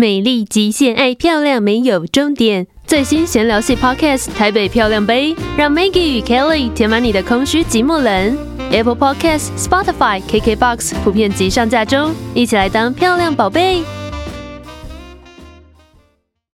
[0.00, 2.68] 美丽极限，爱漂亮没有终点。
[2.86, 8.38] 最新闲聊系 Podcast《台北漂亮杯》，让 Maggie 与 Kelly 填满你的空虚寂寞冷。
[8.70, 13.82] Apple Podcast、Spotify、KKBox 普遍集上架中，一起来当漂亮宝贝。